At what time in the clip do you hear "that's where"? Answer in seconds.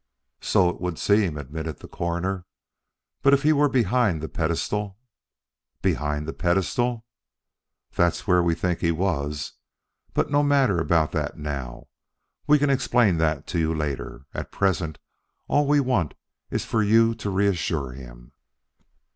7.93-8.41